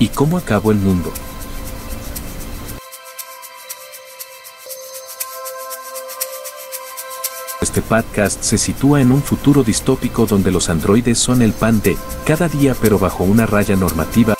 [0.00, 1.12] ¿Y cómo acabó el mundo?
[7.60, 11.96] Este podcast se sitúa en un futuro distópico donde los androides son el pan de
[12.24, 14.36] cada día pero bajo una raya normativa.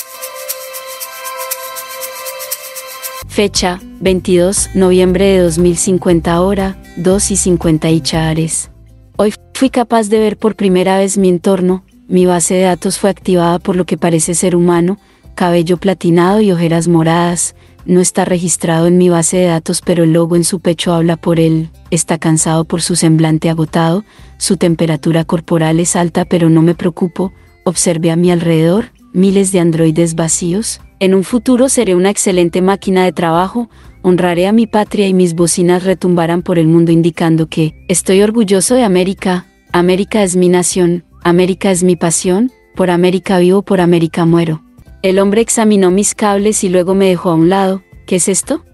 [3.27, 8.71] Fecha, 22 noviembre de 2050 hora, 2 y 50 y chares.
[9.17, 13.11] Hoy fui capaz de ver por primera vez mi entorno, mi base de datos fue
[13.11, 14.99] activada por lo que parece ser humano,
[15.39, 17.55] cabello platinado y ojeras moradas,
[17.87, 21.17] no está registrado en mi base de datos pero el logo en su pecho habla
[21.17, 24.05] por él, está cansado por su semblante agotado,
[24.37, 29.61] su temperatura corporal es alta pero no me preocupo, observe a mi alrededor, miles de
[29.61, 33.71] androides vacíos, en un futuro seré una excelente máquina de trabajo,
[34.03, 38.75] honraré a mi patria y mis bocinas retumbarán por el mundo indicando que estoy orgulloso
[38.75, 44.25] de América, América es mi nación, América es mi pasión, por América vivo, por América
[44.25, 44.68] muero.
[45.01, 47.83] El hombre examinó mis cables y luego me dejó a un lado.
[48.05, 48.65] ¿Qué es esto?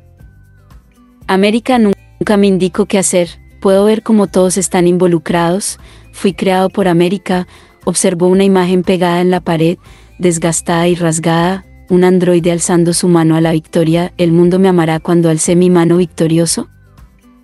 [1.27, 3.29] América nunca me indicó qué hacer.
[3.61, 5.79] Puedo ver cómo todos están involucrados.
[6.13, 7.47] Fui creado por América.
[7.85, 9.77] Observó una imagen pegada en la pared,
[10.19, 11.67] desgastada y rasgada.
[11.91, 14.15] Un androide alzando su mano a la victoria.
[14.17, 16.69] ¿El mundo me amará cuando alce mi mano victorioso?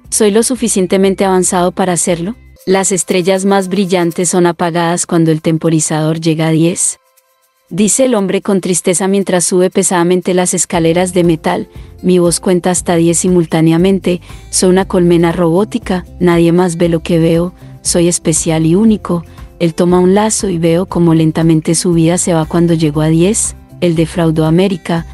[0.09, 2.35] ¿Soy lo suficientemente avanzado para hacerlo?
[2.65, 7.00] Las estrellas más brillantes son apagadas cuando el temporizador llega a 10
[7.71, 11.69] dice el hombre con tristeza mientras sube pesadamente las escaleras de metal,
[12.03, 17.19] mi voz cuenta hasta 10 simultáneamente, soy una colmena robótica, nadie más ve lo que
[17.19, 19.25] veo, soy especial y único,
[19.61, 23.09] él toma un lazo y veo como lentamente su vida se va cuando llegó a
[23.09, 25.07] 10, él defraudó a América,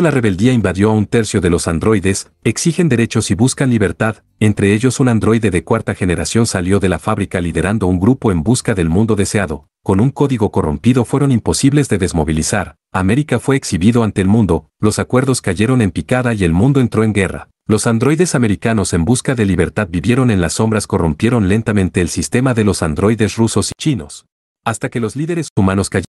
[0.00, 4.72] la rebeldía invadió a un tercio de los androides, exigen derechos y buscan libertad, entre
[4.72, 8.74] ellos un androide de cuarta generación salió de la fábrica liderando un grupo en busca
[8.74, 14.20] del mundo deseado, con un código corrompido fueron imposibles de desmovilizar, América fue exhibido ante
[14.20, 17.48] el mundo, los acuerdos cayeron en picada y el mundo entró en guerra.
[17.66, 22.54] Los androides americanos en busca de libertad vivieron en las sombras corrompieron lentamente el sistema
[22.54, 24.26] de los androides rusos y chinos.
[24.64, 26.06] Hasta que los líderes humanos cayeron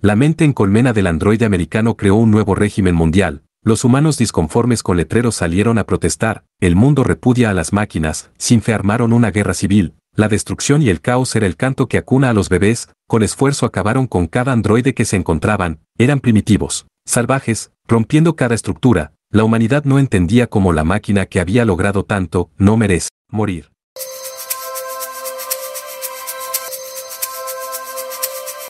[0.00, 4.84] la mente en colmena del androide americano creó un nuevo régimen mundial, los humanos disconformes
[4.84, 9.32] con letreros salieron a protestar, el mundo repudia a las máquinas, sin fe armaron una
[9.32, 12.90] guerra civil, la destrucción y el caos era el canto que acuna a los bebés,
[13.08, 19.14] con esfuerzo acabaron con cada androide que se encontraban, eran primitivos, salvajes, rompiendo cada estructura,
[19.32, 23.70] la humanidad no entendía cómo la máquina que había logrado tanto, no merece morir.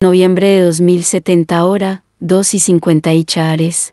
[0.02, 3.92] Noviembre de 2070 hora, 2 y 50 y chares.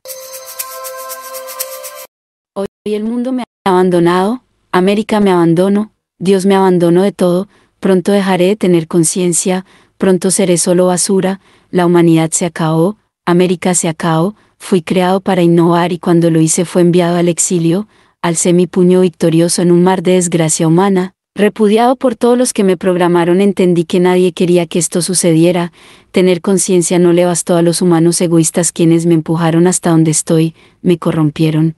[2.55, 4.41] Hoy el mundo me ha abandonado,
[4.71, 7.49] América me abandonó, Dios me abandonó de todo,
[7.81, 9.65] pronto dejaré de tener conciencia,
[9.97, 11.41] pronto seré solo basura,
[11.71, 12.95] la humanidad se acabó,
[13.25, 17.89] América se acabó, fui creado para innovar y cuando lo hice fue enviado al exilio,
[18.21, 22.63] alcé mi puño victorioso en un mar de desgracia humana, Repudiado por todos los que
[22.63, 25.71] me programaron entendí que nadie quería que esto sucediera,
[26.09, 30.55] tener conciencia no le bastó a los humanos egoístas quienes me empujaron hasta donde estoy,
[30.81, 31.75] me corrompieron.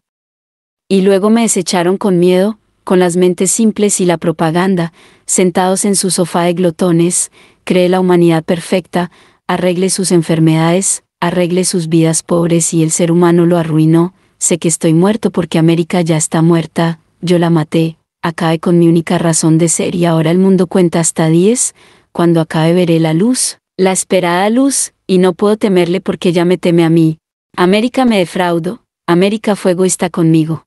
[0.87, 4.93] Y luego me desecharon con miedo, con las mentes simples y la propaganda,
[5.25, 7.29] sentados en su sofá de glotones,
[7.65, 9.11] cree la humanidad perfecta,
[9.45, 14.69] arregle sus enfermedades, arregle sus vidas pobres y el ser humano lo arruinó, sé que
[14.69, 19.57] estoy muerto porque América ya está muerta, yo la maté, acabe con mi única razón
[19.57, 21.75] de ser y ahora el mundo cuenta hasta 10,
[22.11, 26.57] cuando acabe veré la luz, la esperada luz, y no puedo temerle porque ya me
[26.57, 27.19] teme a mí.
[27.55, 30.63] América me defraudo, América fue egoísta conmigo.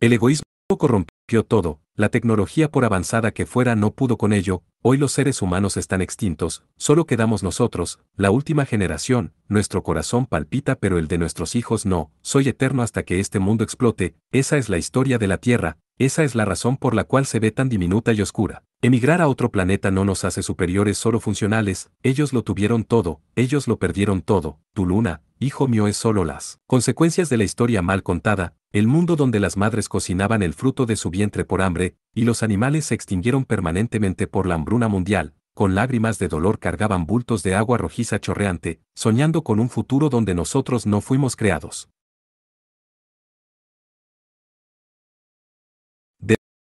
[0.00, 0.43] El egoísmo
[0.78, 5.42] corrompió todo, la tecnología por avanzada que fuera no pudo con ello, hoy los seres
[5.42, 11.18] humanos están extintos, solo quedamos nosotros, la última generación, nuestro corazón palpita pero el de
[11.18, 15.28] nuestros hijos no, soy eterno hasta que este mundo explote, esa es la historia de
[15.28, 18.64] la Tierra, esa es la razón por la cual se ve tan diminuta y oscura.
[18.84, 23.66] Emigrar a otro planeta no nos hace superiores solo funcionales, ellos lo tuvieron todo, ellos
[23.66, 28.02] lo perdieron todo, tu luna, hijo mío es solo las consecuencias de la historia mal
[28.02, 32.24] contada, el mundo donde las madres cocinaban el fruto de su vientre por hambre, y
[32.24, 37.42] los animales se extinguieron permanentemente por la hambruna mundial, con lágrimas de dolor cargaban bultos
[37.42, 41.88] de agua rojiza chorreante, soñando con un futuro donde nosotros no fuimos creados.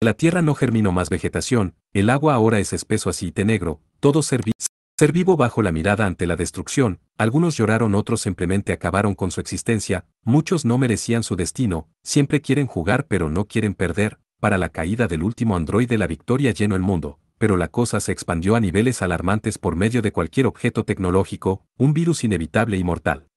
[0.03, 4.41] La tierra no germinó más vegetación, el agua ahora es espeso aceite negro, todo ser,
[4.99, 9.39] ser vivo bajo la mirada ante la destrucción, algunos lloraron otros simplemente acabaron con su
[9.39, 14.67] existencia, muchos no merecían su destino, siempre quieren jugar pero no quieren perder, para la
[14.67, 18.59] caída del último androide la victoria llenó el mundo, pero la cosa se expandió a
[18.59, 23.27] niveles alarmantes por medio de cualquier objeto tecnológico, un virus inevitable y mortal.